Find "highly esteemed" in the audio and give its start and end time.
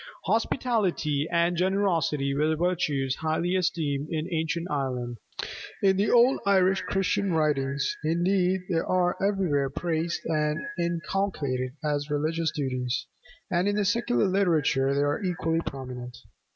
3.17-4.07